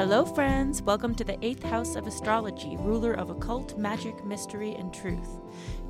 [0.00, 0.80] Hello, friends.
[0.80, 5.28] Welcome to the eighth house of astrology, ruler of occult, magic, mystery, and truth.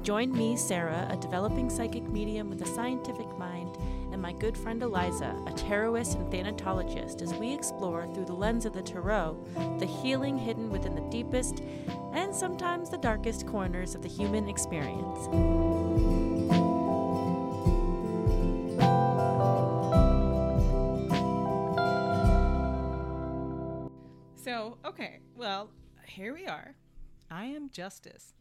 [0.03, 3.79] Join me, Sarah, a developing psychic medium with a scientific mind,
[4.11, 8.67] and my good friend Eliza, a tarotist and thanatologist, as we explore through the lens
[8.67, 9.39] of the tarot
[9.79, 11.63] the healing hidden within the deepest
[12.13, 16.40] and sometimes the darkest corners of the human experience.
[24.91, 25.71] Okay, well,
[26.05, 26.75] here we are.
[27.31, 28.35] I am Justice.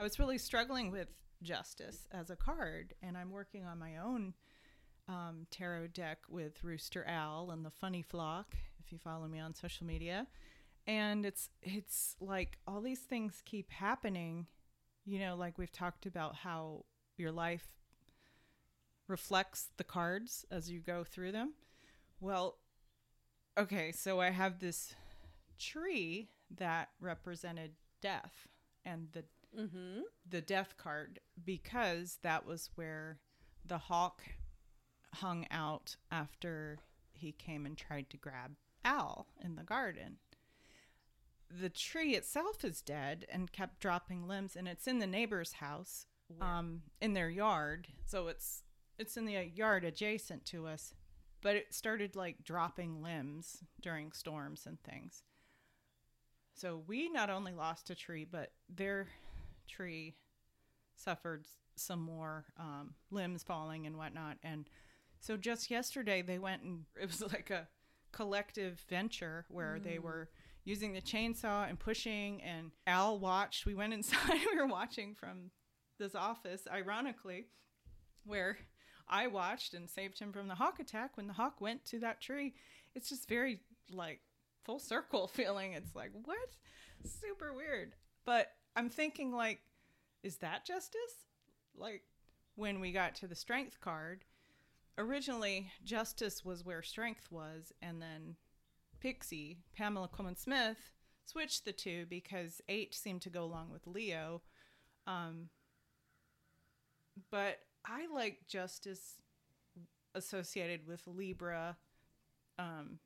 [0.00, 1.08] I was really struggling with
[1.42, 4.32] Justice as a card, and I'm working on my own
[5.08, 9.52] um, tarot deck with Rooster Owl and the Funny Flock, if you follow me on
[9.54, 10.26] social media.
[10.86, 14.46] And it's it's like all these things keep happening,
[15.04, 16.86] you know, like we've talked about how
[17.18, 17.68] your life
[19.06, 21.52] reflects the cards as you go through them.
[22.20, 22.56] Well,
[23.58, 24.94] okay, so I have this
[25.58, 28.48] tree that represented death
[28.84, 29.24] and the
[29.56, 30.00] Mm-hmm.
[30.28, 33.20] the death card because that was where
[33.64, 34.20] the hawk
[35.14, 36.78] hung out after
[37.12, 40.16] he came and tried to grab Al in the garden.
[41.48, 46.06] The tree itself is dead and kept dropping limbs and it's in the neighbor's house
[46.40, 47.86] um in their yard.
[48.06, 48.64] So it's
[48.98, 50.94] it's in the yard adjacent to us,
[51.42, 55.22] but it started like dropping limbs during storms and things.
[56.54, 59.08] So we not only lost a tree, but their
[59.68, 60.14] tree
[60.94, 61.46] suffered
[61.76, 64.36] some more um, limbs falling and whatnot.
[64.42, 64.68] And
[65.20, 67.68] so just yesterday, they went and it was like a
[68.12, 70.30] collective venture where they were
[70.64, 72.40] using the chainsaw and pushing.
[72.42, 73.66] And Al watched.
[73.66, 74.40] We went inside.
[74.52, 75.50] we were watching from
[75.98, 77.46] this office, ironically,
[78.24, 78.58] where
[79.08, 82.20] I watched and saved him from the hawk attack when the hawk went to that
[82.20, 82.54] tree.
[82.94, 83.60] It's just very
[83.90, 84.20] like
[84.64, 85.72] full circle feeling.
[85.72, 86.56] It's like, what?
[87.04, 87.92] Super weird.
[88.24, 89.60] But I'm thinking, like,
[90.22, 91.26] is that justice?
[91.76, 92.02] Like,
[92.56, 94.24] when we got to the strength card,
[94.96, 98.36] originally justice was where strength was, and then
[99.00, 100.92] Pixie, Pamela Colman Smith,
[101.26, 104.42] switched the two because eight seemed to go along with Leo.
[105.06, 105.48] Um,
[107.30, 109.16] but I like justice
[110.14, 111.76] associated with Libra
[112.58, 113.00] um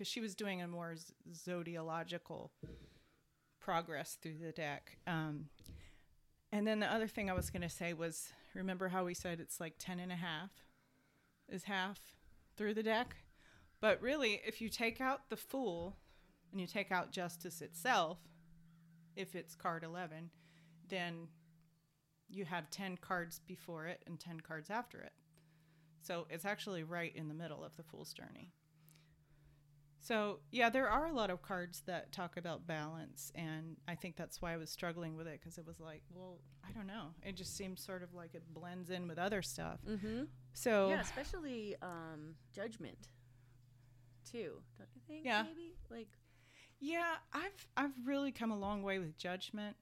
[0.00, 2.48] because she was doing a more z- zodiological
[3.60, 5.44] progress through the deck um
[6.52, 9.40] and then the other thing i was going to say was remember how we said
[9.40, 10.50] it's like 10 and a half
[11.50, 11.98] is half
[12.56, 13.16] through the deck?
[13.80, 15.96] But really if you take out the fool
[16.50, 18.18] and you take out justice itself
[19.16, 20.30] if it's card 11
[20.88, 21.28] then
[22.30, 25.12] you have 10 cards before it and 10 cards after it.
[26.00, 28.52] So it's actually right in the middle of the fool's journey
[30.00, 33.30] so, yeah, there are a lot of cards that talk about balance.
[33.34, 36.38] And I think that's why I was struggling with it because it was like, well,
[36.66, 37.08] I don't know.
[37.22, 39.78] It just seems sort of like it blends in with other stuff.
[39.88, 40.24] Mm-hmm.
[40.52, 43.08] So, Yeah, especially um, judgment,
[44.30, 44.54] too.
[44.78, 45.24] Don't you think?
[45.24, 45.42] Yeah.
[45.42, 46.08] Maybe like
[46.82, 49.76] yeah, I've, I've really come a long way with judgment.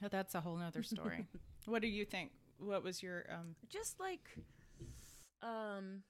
[0.00, 1.26] But that's a whole nother story.
[1.66, 2.30] what do you think?
[2.58, 4.30] What was your, um, just like
[5.42, 6.02] um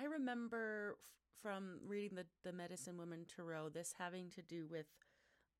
[0.00, 0.96] i remember
[1.42, 4.86] from reading the the medicine woman tarot this having to do with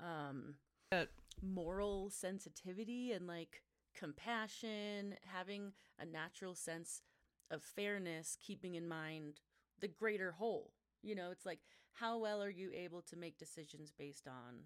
[0.01, 0.55] um
[0.93, 1.05] Uh,
[1.43, 3.63] moral sensitivity and like
[3.95, 7.03] compassion having a natural sense
[7.51, 9.41] of fairness keeping in mind
[9.81, 10.73] the greater whole.
[11.03, 11.61] You know it's like
[11.95, 14.65] how well are you able to make decisions based on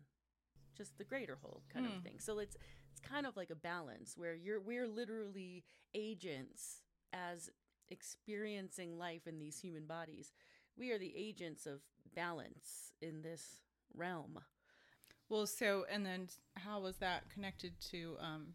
[0.76, 1.96] just the greater whole kind Hmm.
[1.96, 2.18] of thing?
[2.20, 2.56] So it's
[2.90, 5.64] it's kind of like a balance where you're we're literally
[5.94, 7.50] agents as
[7.90, 10.32] experiencing life in these human bodies
[10.76, 11.80] we are the agents of
[12.14, 13.60] balance in this
[13.94, 14.38] realm
[15.28, 18.48] well, so, and then how was that connected to, um,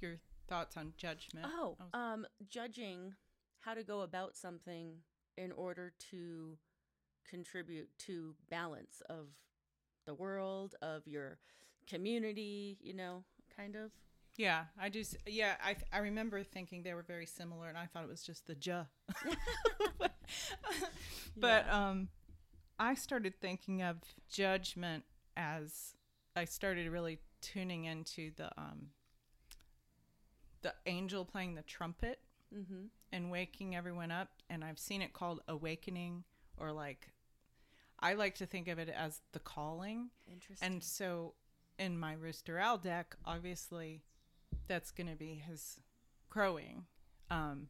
[0.00, 0.16] your
[0.48, 1.46] thoughts on judgment?
[1.48, 3.14] Oh, was- um, judging
[3.60, 4.98] how to go about something
[5.38, 6.58] in order to
[7.26, 9.28] contribute to balance of
[10.04, 11.38] the world, of your
[11.86, 13.24] community, you know,
[13.56, 13.90] kind of.
[14.36, 18.02] Yeah, I just yeah, I I remember thinking they were very similar, and I thought
[18.04, 18.84] it was just the ja.
[19.98, 20.12] but
[21.70, 22.08] um,
[22.78, 23.98] I started thinking of
[24.28, 25.04] judgment
[25.36, 25.94] as
[26.36, 28.88] I started really tuning into the um,
[30.62, 32.18] the angel playing the trumpet
[32.54, 32.84] Mm-hmm.
[33.10, 36.22] and waking everyone up, and I've seen it called awakening
[36.56, 37.08] or like.
[37.98, 40.10] I like to think of it as the calling.
[40.30, 40.64] Interesting.
[40.74, 41.34] And so
[41.78, 44.02] in my Rooster Owl deck, obviously
[44.68, 45.80] that's going to be his
[46.28, 46.84] crowing.
[47.30, 47.68] Um,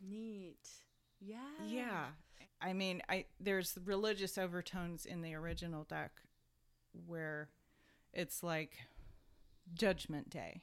[0.00, 0.68] Neat.
[1.26, 1.38] Yeah.
[1.66, 2.04] yeah.
[2.60, 6.12] I mean, I there's religious overtones in the original deck
[7.06, 7.48] where
[8.12, 8.78] it's like
[9.74, 10.62] judgment day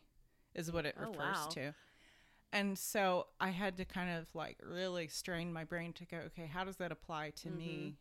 [0.55, 1.49] is what it Oh, refers wow.
[1.51, 1.73] to.
[2.53, 6.47] And so I had to kind of like really strain my brain to go, okay,
[6.47, 7.97] how does that apply to me,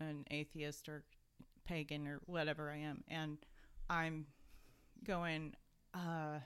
[0.00, 1.04] an atheist or
[1.66, 3.04] pagan or whatever I am?
[3.08, 3.38] And
[3.88, 4.26] I'm
[5.04, 5.54] going,
[5.94, 6.40] uh,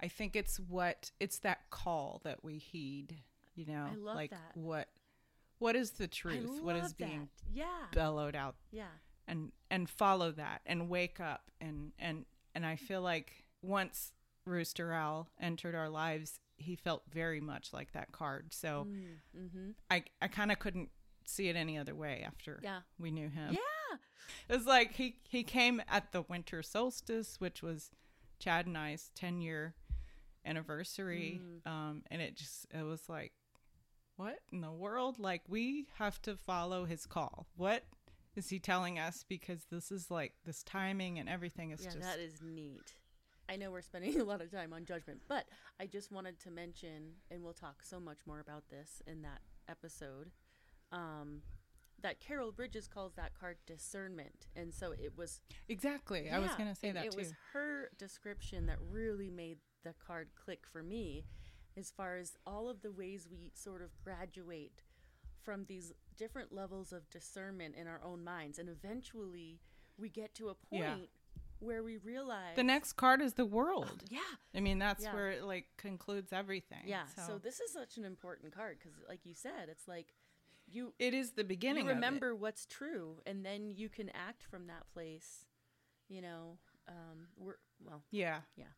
[0.00, 3.16] I think it's what it's that call that we heed,
[3.54, 4.52] you know, I love like that.
[4.54, 4.88] what
[5.58, 6.60] what is the truth?
[6.62, 7.52] What is being that.
[7.58, 7.86] Yeah.
[7.92, 8.86] bellowed out Yeah.
[9.28, 14.12] and and follow that and wake up and and and I feel like once
[14.46, 18.52] Rooster Owl entered our lives, he felt very much like that card.
[18.52, 18.86] So
[19.36, 19.70] Mm-hmm.
[19.90, 20.90] I I kind of couldn't
[21.26, 22.80] see it any other way after Yeah.
[22.98, 23.52] we knew him.
[23.54, 23.96] Yeah.
[24.48, 27.90] It was like he he came at the winter solstice, which was
[28.38, 29.74] Chad and I's 10 year
[30.44, 31.40] anniversary.
[31.66, 31.70] Mm.
[31.70, 33.32] Um, and it just it was like,
[34.16, 35.18] what in the world?
[35.18, 37.46] Like we have to follow his call.
[37.56, 37.84] What
[38.36, 39.24] is he telling us?
[39.28, 42.94] Because this is like this timing and everything is yeah, just that is neat.
[43.48, 45.46] I know we're spending a lot of time on judgment, but
[45.80, 49.40] I just wanted to mention, and we'll talk so much more about this in that
[49.68, 50.30] episode,
[50.92, 51.42] um,
[52.02, 54.46] that Carol Bridges calls that card discernment.
[54.56, 55.40] And so it was.
[55.68, 56.30] exactly.
[56.30, 57.18] I was gonna say that it too.
[57.18, 61.24] was her description that really made the card click for me,
[61.76, 64.82] as far as all of the ways we sort of graduate
[65.42, 69.60] from these different levels of discernment in our own minds, and eventually
[69.98, 70.96] we get to a point Yeah.
[71.58, 74.02] where we realize the next card is the world.
[74.08, 74.20] yeah
[74.54, 75.14] I mean, that's Yeah.
[75.14, 76.82] where it like concludes everything.
[76.86, 77.38] yeah so.
[77.38, 80.14] this is such an important card because like you said it's like
[80.66, 81.84] you it is the beginning.
[81.84, 82.00] you of it.
[82.00, 85.44] remember what's true and then you can act from that place
[86.08, 88.40] you know um we're well Yeah.
[88.56, 88.72] Yeah.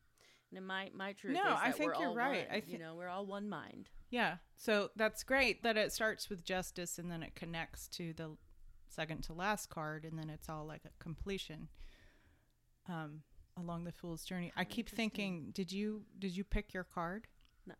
[0.55, 2.47] And my my truth No, I think you're right.
[2.47, 4.37] one, I you know we're all one mind Yeah.
[4.55, 8.37] So that's great that it starts with justice and then it connects to the
[8.89, 11.67] second to last card and then it's all like a completion
[12.87, 13.21] um
[13.59, 14.53] along the fool's journey.
[14.55, 17.27] I keep thinking, did you did you pick your card?
[17.65, 17.73] No.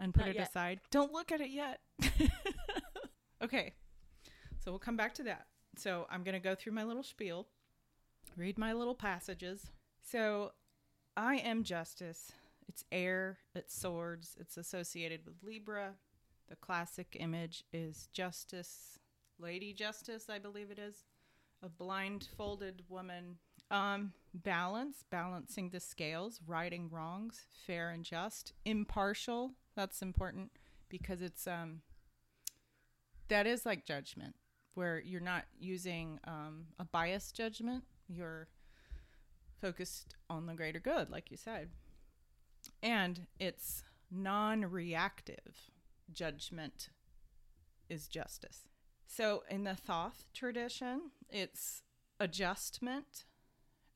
[0.00, 0.48] And put Not it yet.
[0.48, 0.80] aside.
[0.90, 1.80] Don't look at it yet.
[3.42, 3.74] okay.
[4.58, 5.46] So we'll come back to that.
[5.76, 7.48] So I'm going to go through my little spiel,
[8.36, 9.70] read my little passages.
[10.02, 10.52] So
[11.18, 12.30] I am justice.
[12.68, 15.94] It's air, it's swords, it's associated with Libra.
[16.48, 19.00] The classic image is Justice,
[19.36, 21.06] Lady Justice, I believe it is,
[21.60, 23.38] a blindfolded woman.
[23.68, 29.54] Um, balance, balancing the scales, righting wrongs, fair and just, impartial.
[29.74, 30.52] That's important
[30.88, 31.82] because it's um
[33.26, 34.36] that is like judgment
[34.74, 37.82] where you're not using um, a biased judgment.
[38.06, 38.46] You're
[39.60, 41.68] focused on the greater good, like you said.
[42.82, 45.70] And it's non reactive
[46.12, 46.90] judgment
[47.88, 48.68] is justice.
[49.06, 51.82] So in the Thoth tradition, it's
[52.20, 53.24] adjustment.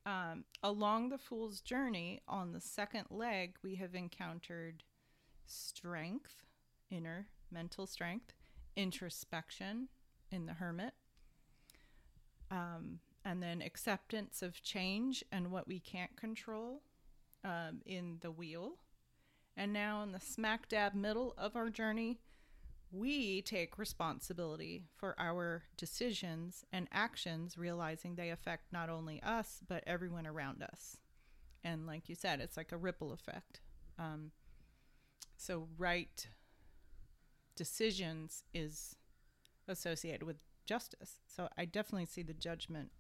[0.05, 4.83] Um, along the fool's journey, on the second leg, we have encountered
[5.47, 6.45] strength,
[6.91, 8.33] inner mental strength,
[8.75, 9.89] introspection
[10.31, 10.95] in the hermit,
[12.51, 16.83] um, and then acceptance of change and what we can't control
[17.45, 18.75] um, in the wheel.
[19.57, 22.21] And now, in the smack dab middle of our journey,
[22.91, 29.83] we take responsibility for our decisions and actions, realizing they affect not only us, but
[29.87, 30.99] everyone around us.
[31.65, 33.61] And like you said, it's like a ripple effect.
[33.99, 34.33] Um,
[35.37, 36.27] so, right
[37.57, 38.97] decisions is
[39.69, 41.19] associated with justice.
[41.27, 42.91] So, I definitely see the judgment.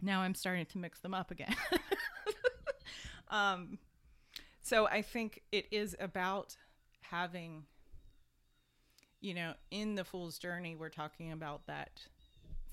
[0.00, 1.54] Now I'm starting to mix them up again.
[3.28, 3.78] um,
[4.62, 6.56] so I think it is about
[7.00, 7.64] having,
[9.20, 12.02] you know, in the fool's journey, we're talking about that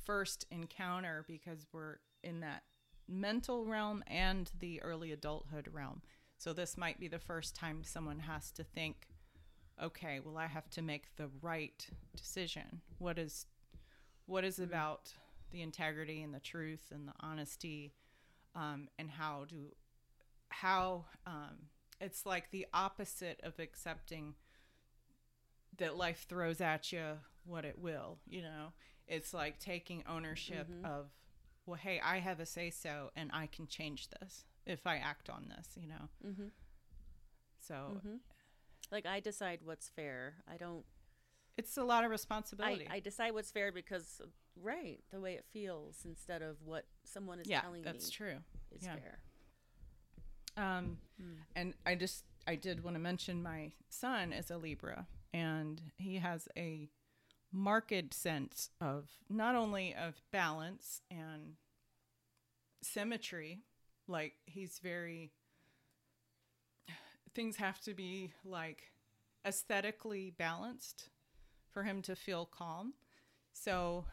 [0.05, 2.63] first encounter because we're in that
[3.07, 6.01] mental realm and the early adulthood realm.
[6.37, 9.07] So this might be the first time someone has to think,
[9.81, 12.81] okay, well, I have to make the right decision.
[12.97, 13.45] What is,
[14.25, 15.13] what is about
[15.53, 17.93] the integrity and the truth and the honesty,
[18.55, 19.71] um, and how do,
[20.49, 21.69] how, um,
[22.01, 24.33] it's like the opposite of accepting
[25.77, 28.73] that life throws at you what it will you know?
[29.07, 31.07] It's like taking ownership of
[31.65, 35.29] well hey i have a say so and i can change this if i act
[35.29, 36.09] on this you know?
[36.27, 36.47] Mm-hmm.
[37.59, 38.15] so Mm-hmm.
[38.91, 40.35] like i decide what's fair.
[40.51, 40.83] I don't
[41.57, 44.21] it's a lot of I, responsibility I decide what's fair because
[44.61, 48.37] right the way it feels instead of what someone is yeah telling that's me true
[48.71, 48.95] is yeah.
[48.95, 49.19] fair
[50.57, 51.33] um Hmm.
[51.55, 56.17] and i just i did want to mention my son is a libra and he
[56.17, 56.89] has a
[57.51, 61.53] marked sense of not only of balance and
[62.81, 63.61] symmetry.
[64.07, 65.31] Like he's very
[67.33, 68.91] things have to be like
[69.45, 71.09] aesthetically balanced
[71.71, 72.93] for him to feel calm.
[73.53, 74.05] So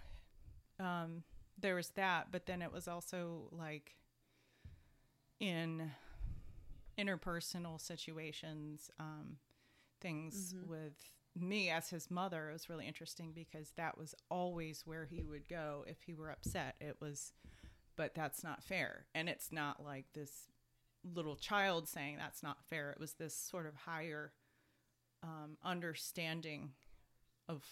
[0.81, 1.23] um,
[1.59, 3.97] there was that, but then it was also like
[5.39, 5.91] in
[6.99, 9.37] interpersonal situations, um,
[10.01, 10.95] things with
[11.37, 12.51] me as his mother.
[12.51, 16.31] It was really interesting because that was always where he would go if he were
[16.31, 16.77] upset.
[16.81, 17.33] It was,
[17.97, 19.07] but that's not fair.
[19.15, 20.49] And it's not like this
[21.15, 22.91] little child saying that's not fair.
[22.91, 24.33] It was this sort of higher
[25.23, 26.73] um, understanding
[27.49, 27.65] of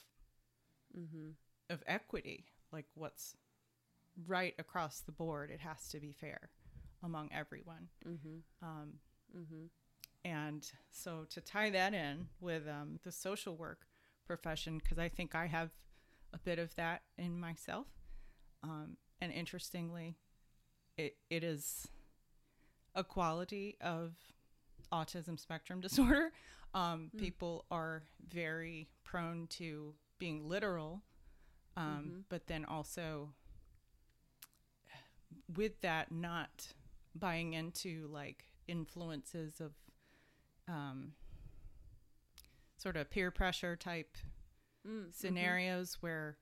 [1.70, 3.36] of equity, like what's
[4.26, 5.50] right across the board.
[5.50, 6.50] It has to be fair
[7.02, 7.88] among everyone.
[8.62, 8.94] Um,
[10.24, 13.86] and so to tie that in with um, the social work
[14.26, 15.70] profession, because I think I have
[16.32, 17.86] a bit of that in myself.
[18.62, 20.16] Um, and interestingly,
[20.96, 21.88] it, it is
[22.94, 24.14] a quality of
[24.92, 26.32] autism spectrum disorder.
[26.74, 31.02] Um, People are very prone to being literal,
[31.78, 33.30] um, but then also
[35.56, 36.68] with that, not
[37.14, 39.72] buying into like influences of
[40.68, 41.12] um,
[42.76, 44.16] sort of peer pressure type
[45.12, 46.36] scenarios where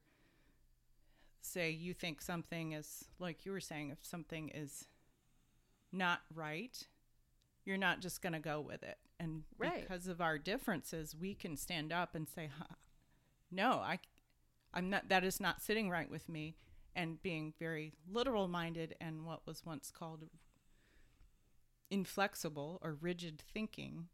[1.41, 4.87] say you think something is like you were saying if something is
[5.93, 6.87] not right
[7.65, 8.99] you're not just going to go with it.
[9.19, 9.81] And Right.
[9.83, 12.51] because of our differences we can stand up and say
[13.51, 13.99] no i
[14.77, 16.55] i'm not that is not sitting right with me
[16.95, 20.25] and being very literal minded and what was once called
[21.91, 24.09] inflexible or rigid thinking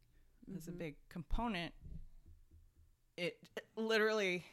[0.54, 0.78] is a mm-hmm.
[0.78, 1.72] big component.
[3.16, 3.38] It
[3.76, 4.44] literally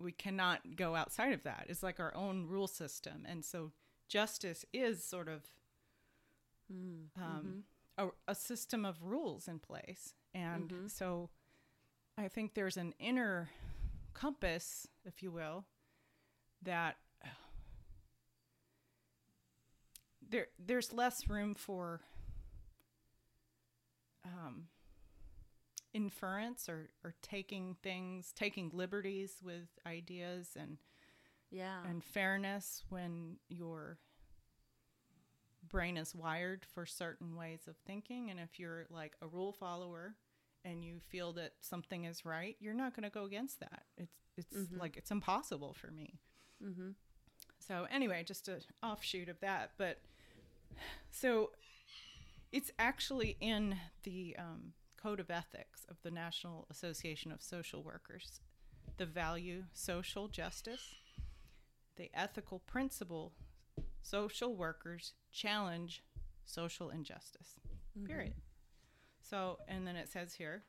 [0.00, 1.66] we cannot go outside of that.
[1.68, 3.26] It's like our own rule system.
[3.28, 3.72] And so
[4.08, 5.42] justice is sort of
[6.72, 7.64] mm, um,
[7.98, 8.08] mm-hmm.
[8.08, 10.14] a, a system of rules in place.
[10.34, 10.86] And mm-hmm.
[10.88, 11.30] so
[12.16, 13.48] i think there's an inner
[14.18, 15.64] compass if you will
[16.62, 16.96] that
[20.30, 22.00] there there's less room for
[24.24, 24.64] um,
[25.94, 30.78] inference or, or taking things, taking liberties with ideas and
[31.50, 31.82] Yeah.
[31.88, 33.98] and fairness when your
[35.68, 38.30] brain is wired for certain ways of thinking.
[38.30, 40.14] And if you're like a rule follower
[40.68, 43.82] and you feel that something is right, you're not going to go against that.
[43.96, 46.20] It's it's like it's impossible for me.
[46.64, 46.90] mm-hmm.
[47.58, 49.72] So anyway, just an offshoot of that.
[49.76, 49.98] But
[51.10, 51.50] so
[52.52, 58.40] it's actually in the um, Code of Ethics of the National Association of Social Workers,
[58.96, 60.94] the value social justice,
[61.96, 63.32] the ethical principle
[64.02, 66.02] social workers challenge
[66.44, 67.56] social injustice.
[68.06, 68.34] Period.
[69.28, 70.62] So, and then it says here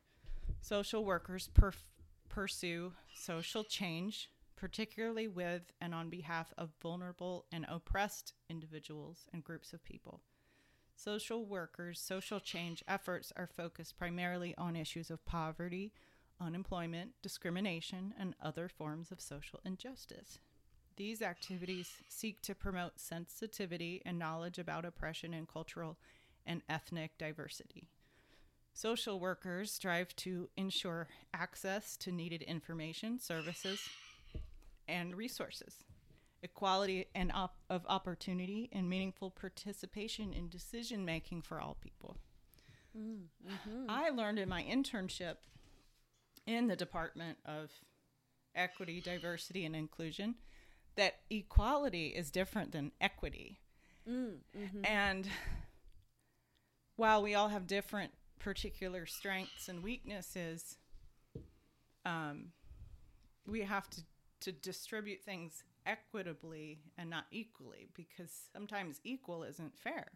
[0.61, 1.85] social workers perf-
[2.27, 9.71] pursue social change, particularly with and on behalf of vulnerable and oppressed individuals and groups
[9.71, 10.21] of people.
[10.95, 15.93] Social workers' social change efforts are focused primarily on issues of poverty,
[16.41, 20.39] unemployment, discrimination, and other forms of social injustice.
[20.97, 25.97] These activities seek to promote sensitivity and knowledge about oppression and cultural
[26.45, 27.87] and ethnic diversity.
[28.79, 33.81] Social workers strive to ensure access to needed information, services,
[34.87, 35.83] and resources,
[36.43, 42.15] equality and op- of opportunity, and meaningful participation in decision making for all people.
[42.97, 43.89] Mm-hmm.
[43.89, 45.35] I learned in my internship
[46.47, 47.71] in the Department of
[48.55, 50.35] Equity, Diversity, and Inclusion
[50.95, 53.59] that equality is different than equity.
[54.09, 54.85] Mm, mm-hmm.
[54.85, 55.27] And
[56.95, 60.77] while we all have different particular strengths and weaknesses,
[62.05, 62.51] um,
[63.45, 64.01] we have to,
[64.41, 70.07] to distribute things equitably and not equally because sometimes equal isn't fair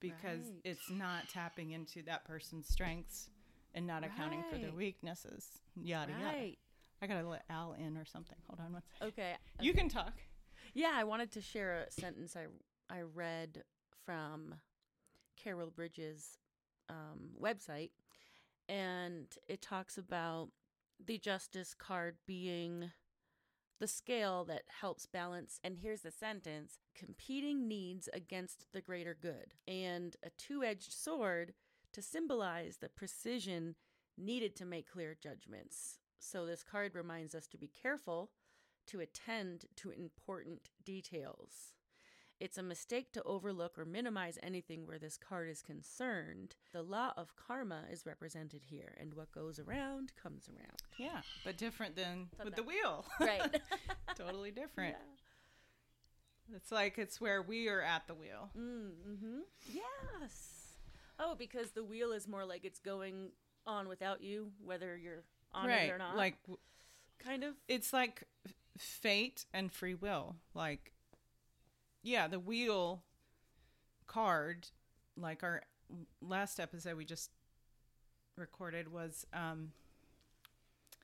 [0.00, 0.60] because Right.
[0.64, 3.28] it's not tapping into that person's strengths
[3.74, 5.46] and not accounting for their weaknesses.
[5.76, 6.24] Yada yada.
[6.24, 6.58] Right.
[7.02, 8.36] I gotta let Al in or something.
[8.48, 9.08] Hold on one second.
[9.08, 9.34] Okay.
[9.60, 10.14] You can talk.
[10.74, 12.46] Yeah, I wanted to share a sentence I
[12.92, 13.62] I read
[14.06, 14.54] from
[15.36, 16.38] Carol Bridges'
[16.88, 17.90] um, website,
[18.68, 20.48] and it talks about
[21.04, 22.90] the justice card being
[23.80, 25.60] the scale that helps balance.
[25.62, 31.54] And here's the sentence: competing needs against the greater good, and a two-edged sword
[31.92, 33.74] to symbolize the precision
[34.16, 35.98] needed to make clear judgments.
[36.18, 38.30] So this card reminds us to be careful
[38.88, 41.74] to attend to important details.
[42.40, 46.54] It's a mistake to overlook or minimize anything where this card is concerned.
[46.72, 50.82] The law of karma is represented here, and what goes around comes around.
[50.98, 53.04] Yeah, but different than with the wheel.
[53.20, 53.60] Right.
[54.16, 54.96] totally different.
[56.54, 58.50] It's like it's where we are at the wheel.
[58.56, 59.40] Mm-hmm.
[59.72, 60.74] Yes.
[61.18, 63.30] Oh, because the wheel is more like it's going
[63.66, 66.16] on without you, whether you're on it or not.
[66.16, 66.36] Like
[67.18, 67.54] kind of.
[67.66, 68.22] it's like
[68.78, 70.36] fate and free will.
[70.54, 70.92] Like
[72.02, 73.02] yeah, the wheel
[74.06, 74.68] card
[75.16, 75.62] like our
[76.22, 77.30] last episode we just
[78.36, 79.72] recorded was um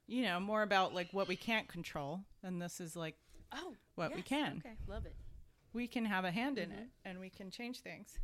[0.07, 3.17] you know, more about like what we can't control and this is like
[3.53, 4.63] Oh, What we can.
[4.65, 5.15] Okay, love it.
[5.73, 6.79] we can have a hand in Mhm.
[6.83, 8.19] it and we can change things.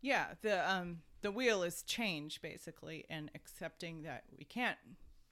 [0.00, 4.78] Yeah, the um the wheel is change basically and accepting that we can't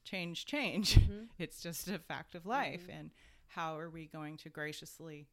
[0.05, 0.95] change change.
[0.97, 1.29] Mhm.
[1.39, 2.99] it's just a fact of life Mhm.
[2.99, 3.11] and
[3.49, 5.29] how are we going to graciously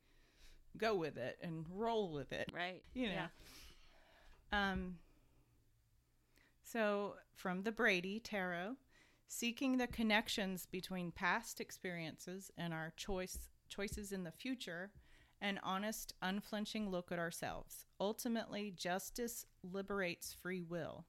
[0.78, 2.84] go with it and roll with it, Right.
[2.94, 3.14] you know.
[4.52, 4.70] Yeah.
[4.72, 4.98] Um
[6.64, 8.76] so from the Brady Tarot,
[9.28, 14.92] seeking the connections between past experiences and our choice choices in the future,
[15.42, 17.86] an honest, unflinching look at ourselves.
[18.00, 21.06] Ultimately, justice liberates free will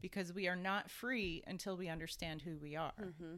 [0.00, 2.92] because we are not free until we understand who we are.
[3.00, 3.36] Mm-hmm.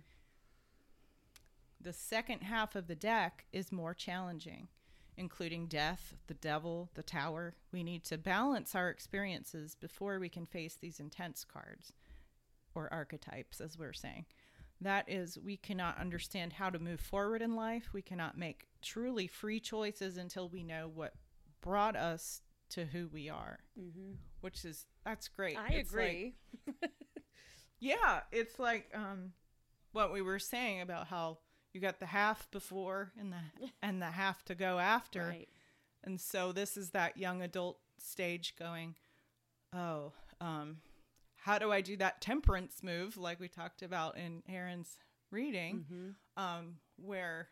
[1.80, 4.68] The second half of the deck is more challenging,
[5.16, 7.54] including death, the devil, the tower.
[7.72, 11.92] We need to balance our experiences before we can face these intense cards
[12.74, 14.26] or archetypes, as we're saying.
[14.80, 17.90] That is, we cannot understand how to move forward in life.
[17.92, 21.14] We cannot make truly free choices until we know what
[21.60, 24.14] brought us to who we are, Mm-hmm.
[24.40, 25.56] which is that's great.
[25.56, 26.34] I It's like- agree.
[27.80, 29.32] yeah, it's like um,
[29.92, 31.38] what we were saying about how
[31.74, 35.48] you got the half before and the and the half to go after, right.
[36.04, 38.94] and so this is that young adult stage going,
[39.72, 40.78] oh, um,
[41.36, 44.96] how do I do that temperance move like we talked about in Aaron's
[45.30, 46.42] reading, Mm-hmm.
[46.42, 47.48] um, where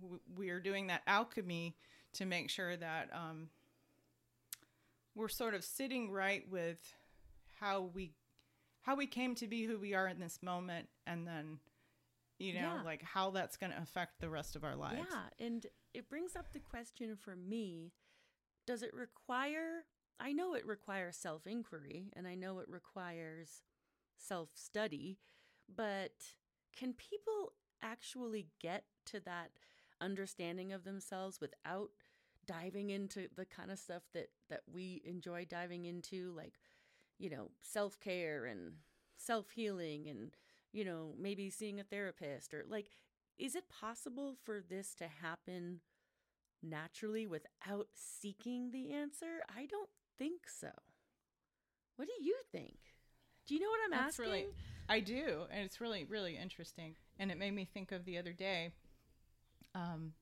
[0.00, 1.76] w- we are doing that alchemy
[2.14, 3.48] to make sure that um,
[5.14, 6.78] we're sort of sitting right with
[7.60, 8.12] how we
[8.82, 11.58] how we came to be who we are in this moment and then
[12.40, 12.82] you know Yeah.
[12.84, 16.34] like how that's going to affect the rest of our lives Yeah, and it brings
[16.34, 17.92] up the question for me
[18.66, 19.84] does it require,
[20.20, 23.62] I know it requires self inquiry and I know it requires
[24.16, 25.18] self study,
[25.74, 26.12] but
[26.76, 29.50] can people actually get to that
[30.00, 31.90] understanding of themselves without
[32.46, 36.54] diving into the kind of stuff that that we enjoy diving into like
[37.18, 38.72] you know self-care and
[39.16, 40.36] self-healing and
[40.72, 42.90] you know maybe seeing a therapist or like
[43.38, 45.80] is it possible for this to happen
[46.62, 49.40] naturally without seeking the answer?
[49.48, 50.68] I don't think so.
[51.96, 52.76] What do you think?
[53.46, 54.30] Do you know what I'm That's asking?
[54.32, 54.54] really-
[54.88, 56.96] I do, and it's really really interesting.
[57.18, 58.72] And it made me think of the other day.
[59.74, 60.14] Um,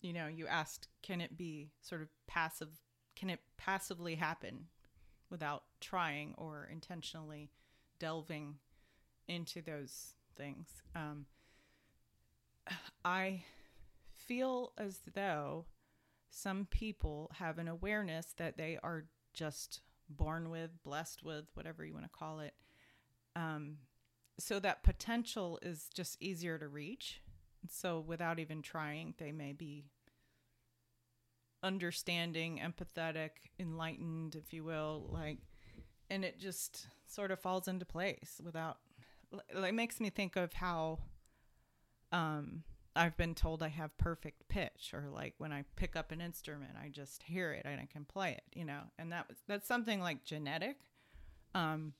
[0.00, 2.68] you know, you asked, can it be sort of passive?
[3.16, 4.66] Can it passively happen
[5.30, 7.50] without trying or intentionally
[7.98, 8.58] delving
[9.28, 10.68] into those things?
[10.94, 11.26] Um,
[13.04, 13.44] I
[14.14, 15.66] feel as though
[16.30, 19.04] some people have an awareness that they are
[19.34, 22.54] just born with, blessed with, whatever you want to call it.
[23.34, 23.78] Um,
[24.38, 27.20] so that potential is just easier to reach.
[27.68, 29.84] So without even trying, they may be
[31.62, 35.38] understanding, empathetic, enlightened, if you will, like,
[36.10, 38.78] and it just sort of falls into place without.
[39.32, 40.98] It makes me think of how
[42.12, 42.64] um,
[42.94, 46.72] I've been told I have perfect pitch, or like when I pick up an instrument,
[46.82, 49.66] I just hear it and I can play it, you know, and that was that's
[49.66, 50.76] something like genetic.
[51.54, 51.94] Um,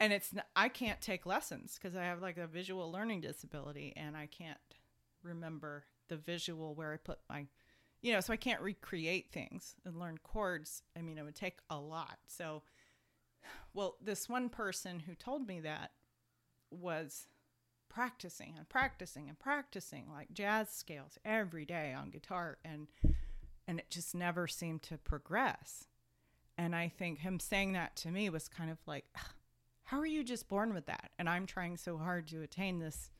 [0.00, 4.16] and it's I can't take lessons because I have like a visual learning disability, and
[4.16, 4.58] I can't
[5.22, 7.46] remember the visual where I put my,
[8.02, 10.82] you know, so I can't recreate things and learn chords.
[10.96, 12.18] I mean, it would take a lot.
[12.26, 12.62] So,
[13.72, 15.92] well, this one person who told me that
[16.70, 17.28] was
[17.88, 22.88] practicing and practicing and practicing like jazz scales every day on guitar and
[23.68, 25.86] and it just never seemed to progress.
[26.58, 29.04] And i think him saying that to me was kind of like
[29.84, 31.10] how are you just born with that?
[31.18, 33.10] And i'm trying so hard to attain this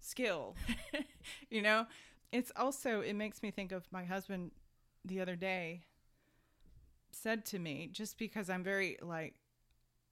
[0.00, 0.56] skill.
[1.48, 1.86] You know?
[2.32, 4.50] It's also it makes me think of my husband
[5.06, 5.84] the other day
[7.12, 9.34] said to me just because i'm very like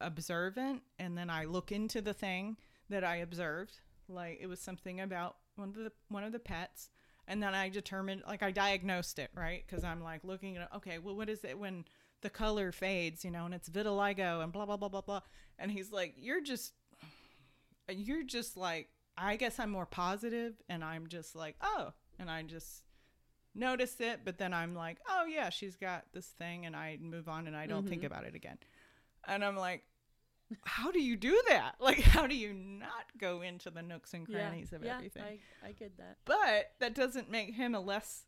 [0.03, 2.57] observant and then i look into the thing
[2.91, 3.81] that I observed.
[4.09, 6.91] Like it was something about one of the one of the pets,
[7.27, 9.63] And then I determined, like, I diagnosed it, right?
[9.67, 11.85] Because I'm like looking at, okay, well, what is it when
[12.21, 15.21] the color fades, you know, and it's vitiligo and blah, blah, blah, blah, blah.
[15.59, 16.73] And he's like, you're just,
[17.89, 22.43] you're just like, I guess I'm more positive, and I'm just like, oh, and I
[22.43, 22.83] just
[23.55, 27.29] notice it, but then I'm like, oh yeah, she's got this thing, and I move
[27.29, 28.07] on and I don't think Mhm.
[28.07, 28.59] about it again.
[29.27, 29.85] And I'm like,
[30.65, 31.75] how do you do that?
[31.81, 35.23] Like, how do you not go into the nooks and crannies of yeah, everything?
[35.23, 36.17] I, I get that.
[36.25, 38.25] but that doesn't make him a less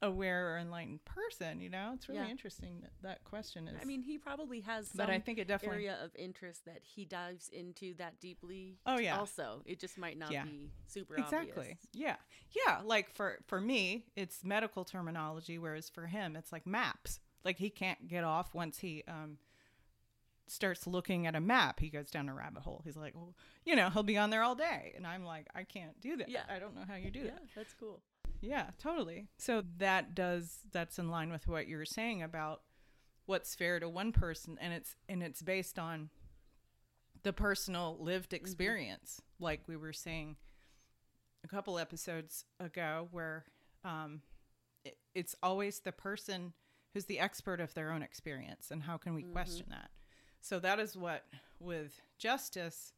[0.00, 1.60] aware or enlightened person.
[1.60, 2.28] You know, it's really Yeah.
[2.30, 3.78] interesting that that question is.
[3.80, 5.78] I mean, he probably has some but I think it definitely.
[5.86, 8.78] area of interest that he dives into that deeply.
[8.86, 9.18] Oh, yeah.
[9.18, 10.44] Also, it just might not Yeah.
[10.44, 11.78] be super exactly obvious.
[11.92, 12.16] yeah
[12.66, 17.58] yeah like for for me it's medical terminology whereas for him it's like maps like
[17.58, 19.36] he can't get off once he um
[20.50, 22.80] starts looking at a map he goes down a rabbit hole.
[22.84, 23.34] He's like well
[23.64, 24.92] you know he'll be on there all day.
[24.96, 26.28] And i'm like i can't do that.
[26.28, 26.42] Yeah.
[26.48, 27.42] i don't know how you do Yeah, that.
[27.56, 28.00] that's cool.
[28.40, 29.28] yeah totally.
[29.38, 32.62] So that does that's in line with what you were saying about
[33.26, 36.10] what's fair to one person and it's and it's based on
[37.24, 39.20] the personal lived experience.
[39.40, 40.36] Like we were saying
[41.44, 43.44] a couple episodes ago where
[43.84, 44.22] um
[44.84, 46.52] it, it's always the person
[46.94, 49.90] who's the expert of their own experience and how can we question that
[50.40, 51.24] so that is what
[51.60, 52.92] with justice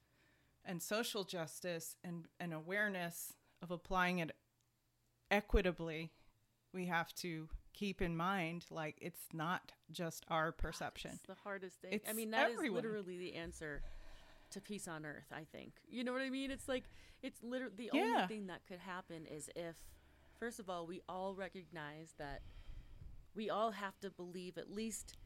[0.64, 4.33] and social justice and, and awareness of applying it
[5.31, 6.11] equitably
[6.74, 11.81] we have to keep in mind like it's not just our perception It's the hardest
[11.81, 12.00] thing.
[12.09, 12.76] I mean, that is everyone.
[12.76, 13.83] literally the answer
[14.50, 15.74] to peace on earth, I think.
[15.88, 16.50] You know what I mean?
[16.50, 16.85] It's like
[17.22, 18.00] it's literally the Yeah.
[18.14, 19.76] only thing that could happen is if
[20.40, 22.42] first of all, we all recognize that
[23.37, 25.16] we all have to believe at least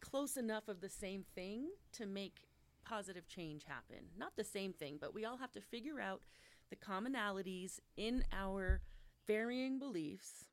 [0.00, 2.48] close enough of the same thing to make
[2.84, 4.06] positive change happen.
[4.16, 6.22] Not the same thing, but we all have to figure out
[6.70, 8.80] the commonalities in our
[9.26, 10.44] varying beliefs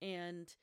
[0.00, 0.54] and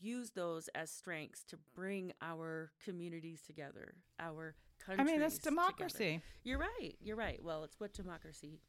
[0.00, 5.06] use those as strengths to bring our communities together, our countries.
[5.08, 5.50] i mean that's together.
[5.50, 6.94] democracy You're right.
[7.00, 7.42] You're right.
[7.42, 8.60] Well, it's what democracy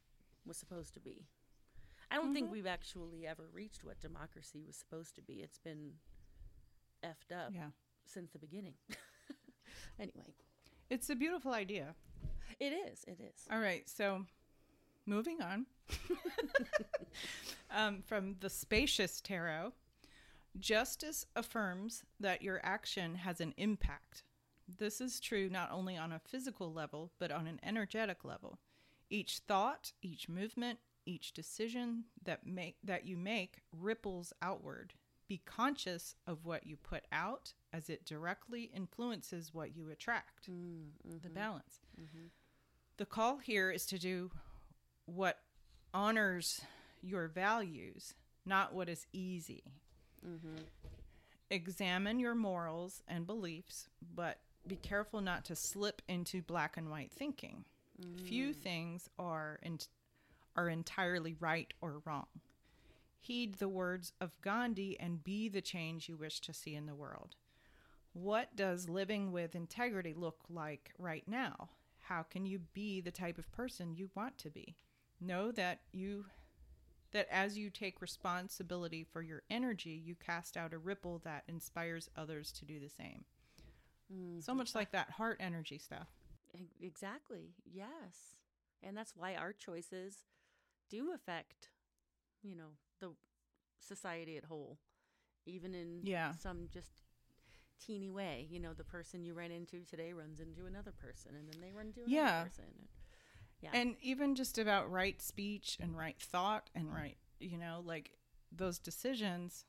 [0.45, 1.25] was supposed to be.
[2.09, 2.51] I don't think Mhm.
[2.51, 5.35] we've actually ever reached what democracy was supposed to be.
[5.41, 5.93] It's been
[7.03, 7.69] effed up yeah
[8.11, 8.73] since the beginning.
[9.99, 10.33] anyway,
[10.89, 11.95] it's a beautiful idea
[12.59, 13.03] it is.
[13.07, 13.47] It is.
[13.51, 14.25] All right, so
[15.05, 15.65] moving on
[17.75, 19.73] um, from the spacious tarot,
[20.59, 24.23] justice affirms that your action has an impact.
[24.77, 28.59] This is true not only on a physical level, but on an energetic level.
[29.09, 34.93] Each thought, each movement, each decision that make that you make ripples outward.
[35.31, 40.51] Be conscious of what you put out as it directly influences what you attract.
[40.51, 40.89] Mm,
[41.21, 41.79] The mhm, balance.
[41.97, 42.31] mhm.
[42.97, 44.31] The call here is to do
[45.05, 45.39] what
[45.93, 46.59] honors
[47.01, 48.13] your values,
[48.45, 49.63] not what is easy.
[50.21, 50.63] Mm-hmm.
[51.49, 57.13] Examine your morals and beliefs, but be careful not to slip into black and white
[57.13, 57.63] thinking.
[58.25, 59.79] Few things are en-
[60.57, 62.27] are entirely right or wrong.
[63.23, 66.95] Heed the words of Gandhi and be the change you wish to see in the
[66.95, 67.35] world.
[68.13, 71.69] What does living with integrity look like right now?
[71.99, 74.75] How can you be the type of person you want to be?
[75.21, 76.25] Know that you
[77.11, 82.09] that as you take responsibility for your energy, you cast out a ripple that inspires
[82.17, 83.25] others to do the same.
[84.11, 84.43] Mm.
[84.43, 86.07] So much like that heart energy stuff.
[86.81, 87.53] Exactly.
[87.71, 88.37] Yes.
[88.81, 90.25] And that's why our choices
[90.89, 91.69] do affect,
[92.41, 93.11] you know, the
[93.81, 94.77] society at whole,
[95.45, 96.31] even in Yeah.
[96.35, 97.01] some just
[97.79, 98.47] teeny way.
[98.49, 101.73] You know, the person you ran into today runs into another person, and then they
[101.73, 102.43] run into another Yeah.
[102.45, 102.87] person.
[103.59, 103.71] Yeah.
[103.73, 108.17] And even just about right speech and right thought and right, you know, like
[108.51, 109.65] those decisions,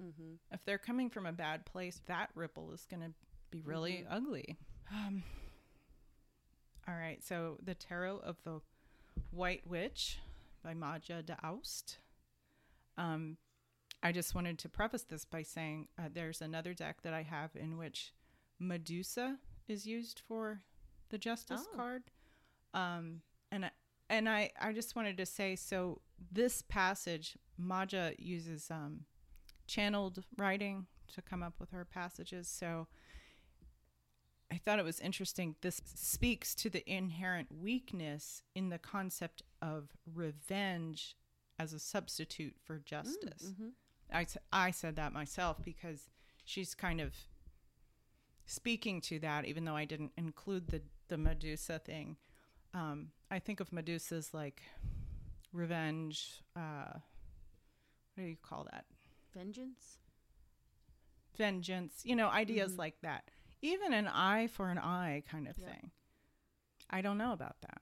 [0.00, 0.34] mm-hmm.
[0.50, 3.12] if they're coming from a bad place, that ripple is going to
[3.50, 4.06] be really Mhm.
[4.10, 4.58] ugly.
[4.90, 5.22] Um,
[6.88, 7.22] all right.
[7.22, 8.60] So the Tarot of the
[9.30, 10.18] White Witch
[10.62, 11.98] by Maja D'Aoust.
[12.98, 13.36] Um,
[14.02, 17.50] I just wanted to preface this by saying uh, there's another deck that I have
[17.54, 18.12] in which
[18.58, 20.62] Medusa is used for
[21.10, 21.76] the Justice Oh.
[21.76, 22.02] card.
[22.74, 23.70] Um, and I,
[24.10, 26.00] and I, I just wanted to say so
[26.32, 29.04] this passage, Maja uses um,
[29.66, 32.48] channeled writing to come up with her passages.
[32.48, 32.88] So
[34.50, 35.56] I thought it was interesting.
[35.60, 41.16] This speaks to the inherent weakness in the concept of revenge
[41.58, 43.52] as a substitute for justice.
[43.52, 43.68] Mm-hmm.
[44.12, 46.10] I, I said that myself because
[46.44, 47.14] she's kind of
[48.46, 52.16] speaking to that, even though I didn't include the, the Medusa thing.
[52.74, 54.62] Um, I think of Medusa's like
[55.52, 56.42] revenge.
[56.56, 56.92] Uh,
[58.14, 58.84] what do you call that?
[59.34, 59.98] Vengeance.
[61.36, 62.78] Vengeance, you know, ideas Mhm.
[62.78, 63.30] like that.
[63.62, 65.66] Even an eye for an eye kind of Yeah.
[65.68, 65.90] thing.
[66.90, 67.80] I don't know about that.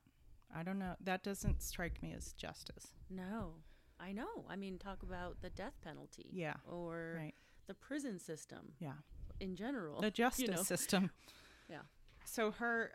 [0.54, 0.94] I don't know.
[1.00, 2.92] That doesn't strike me as justice.
[3.08, 3.54] No,
[4.00, 4.44] I know.
[4.48, 6.28] I mean, talk about the death penalty.
[6.32, 6.54] Yeah.
[6.68, 7.34] Or Right.
[7.66, 8.94] the prison system Yeah.
[9.40, 10.00] in general.
[10.00, 10.62] the justice know.
[10.62, 11.10] system.
[11.68, 11.82] Yeah.
[12.24, 12.90] So her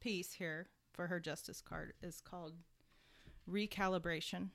[0.00, 2.52] piece here for her justice card is called
[3.48, 4.50] Recalibration.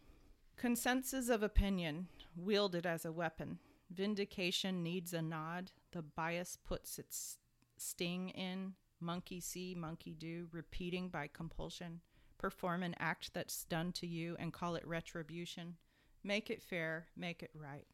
[0.58, 3.60] Consensus of opinion wielded as a weapon.
[3.89, 5.71] Vindication needs a nod.
[5.91, 7.38] The bias puts its
[7.78, 8.73] sting in.
[8.99, 12.01] Monkey see, monkey do, repeating by compulsion.
[12.38, 15.75] Perform an act that's done to you and call it retribution.
[16.23, 17.88] Make it fair, make it right.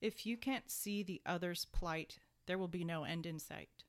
[0.00, 3.84] If you can't see the other's plight, there will be no end in sight.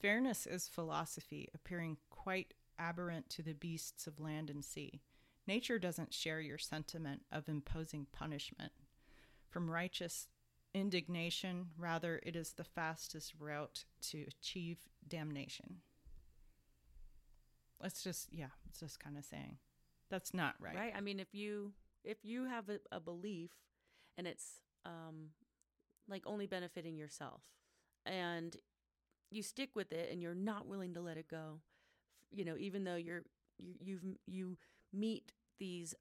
[0.00, 5.00] Fairness is philosophy, appearing quite aberrant to the beasts of land and sea.
[5.46, 8.72] Nature doesn't share your sentiment of imposing punishment.
[9.48, 10.28] From righteous
[10.74, 15.76] indignation, rather, it is the fastest route to achieve damnation.
[17.82, 19.58] Let's just, yeah, it's just kind of saying
[20.10, 20.76] that's not right.
[20.76, 20.92] right.
[20.96, 21.72] I mean, if you
[22.04, 23.50] if you have a, a belief
[24.16, 25.30] and it's um
[26.08, 27.42] like only benefiting yourself
[28.04, 28.56] and
[29.30, 31.60] you stick with it and you're not willing to let it go,
[32.30, 33.22] you know, even though you're
[33.58, 34.56] you you've you
[34.92, 35.94] meet these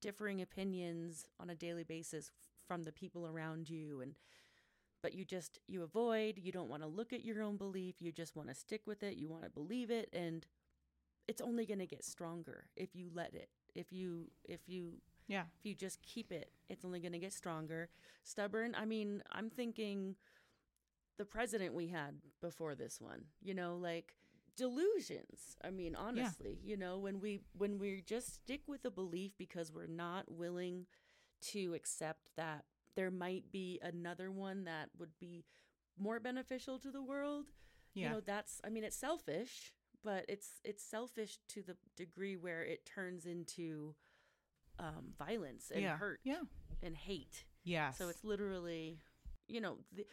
[0.00, 2.30] differing opinions on a daily basis
[2.66, 4.14] from the people around you and
[5.02, 8.12] but you just you avoid you don't want to look at your own belief you
[8.12, 10.46] just want to stick with it you want to believe it and
[11.28, 13.50] it's only going to get stronger if you let it.
[13.74, 14.94] If you if you
[15.28, 15.44] Yeah.
[15.58, 17.90] if you just keep it it's only going to get stronger.
[18.24, 20.16] Stubborn i mean i'm thinking
[21.18, 24.14] the president we had before this one you know like
[24.56, 25.56] delusions.
[25.62, 29.72] I mean honestly you know when we when we just stick with a belief because
[29.72, 30.86] we're not willing
[31.52, 32.64] to accept that
[32.96, 35.44] there might be another one that would be
[35.98, 37.46] more beneficial to the world
[37.94, 38.04] Yeah.
[38.08, 39.72] you know that's i mean it's selfish
[40.04, 43.94] but it's it's selfish to the degree where it turns into
[44.78, 45.96] um, violence and yeah.
[45.96, 46.42] hurt Yeah.
[46.82, 47.90] and hate Yeah.
[47.90, 48.98] so it's literally
[49.48, 50.06] you know the,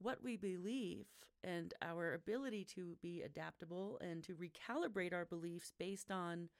[0.00, 1.06] what we believe
[1.42, 6.50] and our ability to be adaptable and to recalibrate our beliefs based on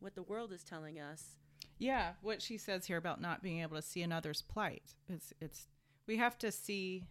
[0.00, 1.36] what the world is telling us
[1.78, 4.94] Yeah, what she says here about not being able to see another's plight.
[5.08, 5.66] It's it's
[6.06, 7.04] we have to see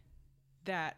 [0.65, 0.97] that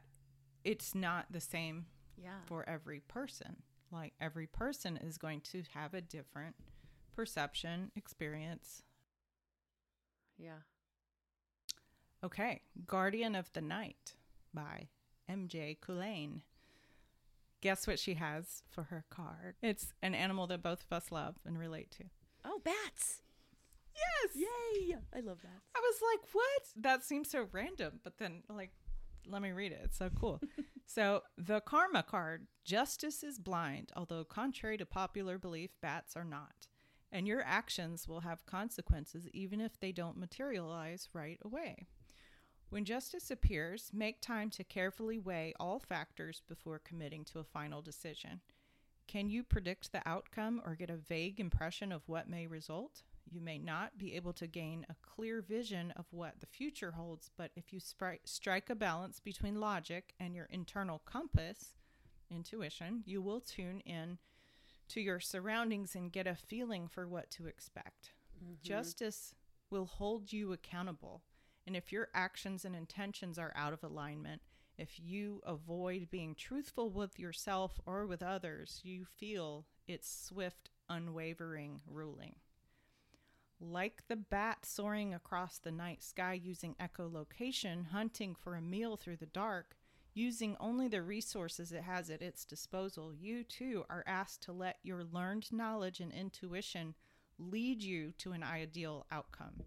[0.63, 1.85] it's not the same
[2.17, 3.57] yeah for every person.
[3.91, 6.55] Like every person is going to have a different
[7.15, 8.83] perception, experience.
[10.37, 10.59] yeah
[12.23, 14.15] Okay, Guardian of the Night
[14.53, 14.87] by
[15.29, 16.41] MJ Culliane.
[17.61, 19.55] Guess what she has for her card?
[19.61, 22.05] It's an animal that both of us love and relate to.
[22.43, 23.21] oh bats.
[24.35, 26.83] Yay i love that I was like, what?
[26.83, 27.99] That seems so random.
[28.03, 28.71] But then, like,
[29.27, 29.81] let me read it.
[29.83, 30.41] It's so cool.
[30.85, 36.67] so, the karma card justice is blind, although, contrary to popular belief, bats are not.
[37.11, 41.87] And your actions will have consequences even if they don't materialize right away.
[42.69, 47.81] When justice appears, make time to carefully weigh all factors before committing to a final
[47.81, 48.41] decision.
[49.07, 53.03] Can you predict the outcome or get a vague impression of what may result?
[53.29, 57.31] You may not be able to gain a clear vision of what the future holds,
[57.35, 61.73] but if you spri- strike a balance between logic and your internal compass,
[62.29, 64.19] intuition, you will tune in
[64.89, 68.11] to your surroundings and get a feeling for what to expect.
[68.43, 68.53] Mm-hmm.
[68.61, 69.33] Justice
[69.69, 71.23] will hold you accountable.
[71.65, 74.41] And if your actions and intentions are out of alignment,
[74.77, 81.81] if you avoid being truthful with yourself or with others, you feel its swift, unwavering
[81.87, 82.35] ruling.
[83.59, 89.17] Like the bat soaring across the night sky using echolocation, hunting for a meal through
[89.17, 89.77] the dark,
[90.13, 94.79] using only the resources it has at its disposal, you too are asked to let
[94.83, 96.95] your learned knowledge and intuition
[97.37, 99.63] lead you to an ideal outcome.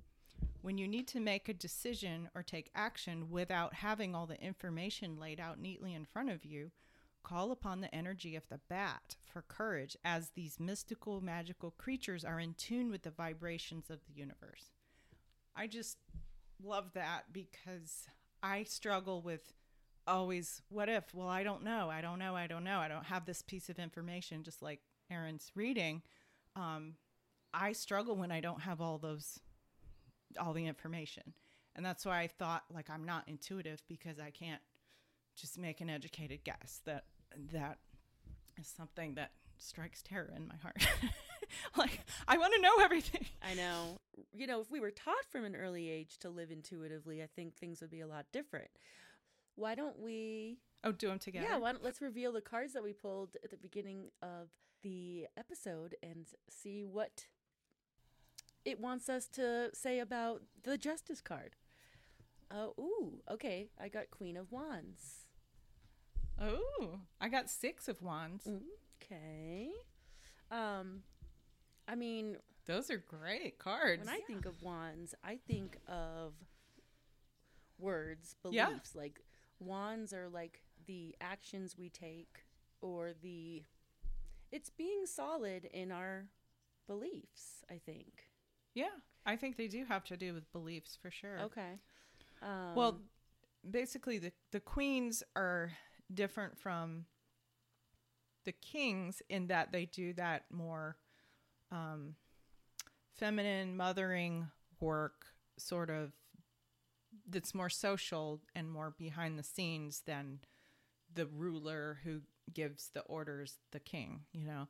[0.60, 5.18] When you need to make a decision or take action without having all the information
[5.18, 6.72] laid out neatly in front of you,
[7.28, 12.40] call upon the energy of the bat for courage as these mystical, magical creatures are
[12.40, 14.70] in tune with the vibrations of the universe.
[15.54, 15.98] I just
[16.62, 18.06] love that because
[18.42, 19.52] I struggle with
[20.06, 21.12] always, what if?
[21.12, 21.90] Well, I don't know.
[21.90, 22.34] I don't know.
[22.34, 22.78] I don't know.
[22.78, 26.02] I don't have this piece of information, just like Aaron's reading.
[26.56, 26.94] Um,
[27.52, 29.40] I struggle when I don't have all those,
[30.40, 31.34] all the information.
[31.76, 34.62] And that's why I thought like I'm not intuitive because I can't
[35.36, 37.04] just make an educated guess that
[37.52, 37.78] that
[38.58, 40.86] is something that strikes terror in my heart.
[41.76, 43.26] like, I want to know everything.
[43.42, 44.00] I know.
[44.34, 47.56] You know, if we were taught from an early age to live intuitively, I think
[47.56, 48.68] things would be a lot different.
[49.54, 50.58] Why don't we?
[50.84, 51.46] Oh, do them together?
[51.48, 54.48] Yeah, why don't, let's reveal the cards that we pulled at the beginning of
[54.82, 57.26] the episode and see what
[58.64, 61.56] it wants us to say about the Justice card.
[62.50, 63.68] Oh, ooh, okay.
[63.80, 65.27] I got Queen of Wands.
[66.40, 68.48] Oh, I got six of wands.
[69.02, 69.70] Okay.
[70.50, 71.02] Um,
[71.86, 74.04] I mean, Those are great cards.
[74.06, 76.34] when I think of wands, I think of
[77.78, 78.66] words, Yeah.
[78.66, 78.94] beliefs.
[78.94, 79.20] Like
[79.58, 82.44] wands are like the actions we take
[82.80, 83.62] or the
[84.50, 86.28] it's being solid in our
[86.86, 88.30] beliefs, I think.
[88.74, 88.88] yeah,
[89.26, 91.38] I think they do have to do with beliefs for sure.
[91.40, 91.78] Okay.
[92.42, 93.02] Um, Well,
[93.68, 95.72] basically, the the queens are
[96.12, 97.04] different from
[98.44, 100.96] the kings in that they do that more
[101.70, 102.14] um,
[103.14, 104.48] feminine mothering
[104.80, 105.26] work,
[105.58, 106.12] sort of
[107.28, 110.38] that's more social and more behind the scenes than
[111.14, 112.20] the ruler who
[112.52, 114.20] gives the orders, the king.
[114.32, 114.68] You know,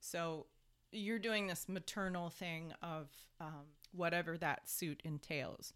[0.00, 0.46] so
[0.92, 3.08] you're doing this maternal thing of
[3.40, 5.72] um, whatever that suit entails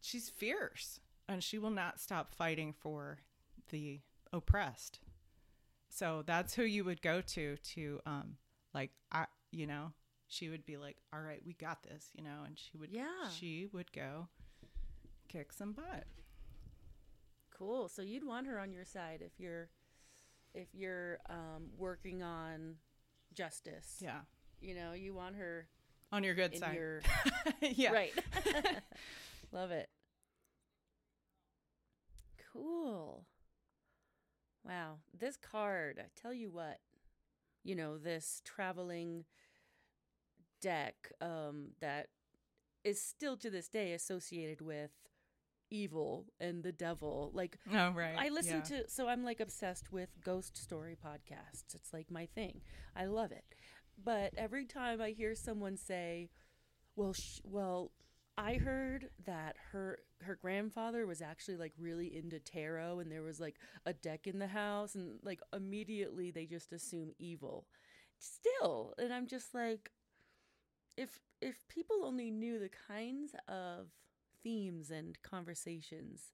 [0.00, 3.18] she's fierce and she will not stop fighting for
[3.70, 4.00] the
[4.32, 5.00] oppressed.
[5.90, 8.36] So that's who you would go to to um
[8.74, 9.92] like I you know,
[10.28, 13.28] she would be like, "All right, we got this," you know, and she would Yeah.
[13.30, 14.28] she would go
[15.28, 16.04] kick some butt.
[17.50, 17.88] cool.
[17.88, 19.68] So you'd want her on your side if you're
[20.54, 22.76] if you're um, working on
[23.34, 23.96] justice.
[24.00, 24.20] Yeah.
[24.60, 25.68] You know, you want her
[26.12, 26.74] On your good side.
[26.74, 27.00] your
[27.60, 27.92] yeah.
[27.92, 28.12] Right.
[29.52, 29.88] Love it.
[32.52, 33.24] Cool.
[34.68, 34.98] Wow.
[35.18, 36.78] This card, I tell you what,
[37.64, 39.24] you know, this traveling
[40.60, 42.08] deck um, that
[42.84, 44.90] is still to this day associated with
[45.70, 47.30] evil and the devil.
[47.34, 48.16] Like, Oh, right.
[48.18, 48.78] I listen yeah.
[48.82, 51.74] to, so I'm like obsessed with ghost story podcasts.
[51.74, 52.60] It's like my thing.
[52.96, 53.44] I love it.
[54.02, 56.30] But every time I hear someone say,
[56.94, 57.90] "Well, sh- well,
[58.38, 63.40] I heard that her her grandfather was actually like really into tarot, and there was
[63.40, 67.66] like a deck in the house, and like immediately they just assume evil."
[68.20, 69.90] Still, and I'm just like,
[70.96, 73.88] if if people only knew the kinds of
[74.42, 76.32] themes and conversations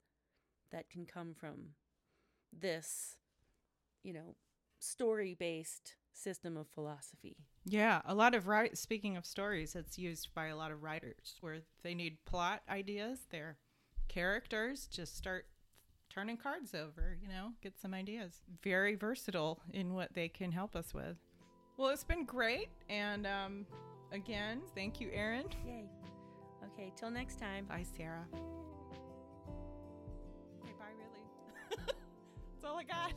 [0.71, 1.71] that can come from
[2.53, 3.17] this,
[4.03, 4.37] you know,
[4.79, 7.37] story based system of philosophy.
[7.65, 8.77] Yeah, a lot of right.
[8.77, 13.21] Speaking of stories, it's used by a lot of writers where they need plot ideas.
[13.31, 13.59] Their
[14.09, 15.47] characters just start
[16.11, 17.17] turning cards over.
[17.21, 18.43] You know, get some ideas.
[18.63, 21.17] Very versatile in what they can help us with.
[21.77, 23.67] Well, it's been great, and um,
[24.13, 25.47] again, thank you, Erin.
[25.67, 25.89] Yay.
[26.73, 27.67] Okay, till next time.
[27.67, 28.27] Bye, Sarah.
[30.63, 31.77] Okay, bye, really.
[31.87, 33.13] That's all I got.